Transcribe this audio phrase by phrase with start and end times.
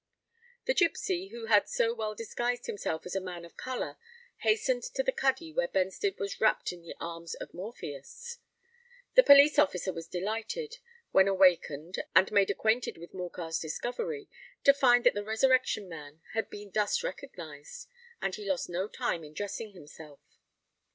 [0.65, 3.97] The gipsy, who had so well disguised himself as a man of colour,
[4.37, 8.39] hastened to the cuddy where Benstead was wrapped in the arms of Morpheus.
[9.13, 10.79] The police officer was delighted,
[11.11, 14.27] when awakened and made acquainted with Morcar's discovery,
[14.63, 17.87] to find that the Resurrection Man had been thus recognised;
[18.23, 20.39] and he lost no time in dressing himself.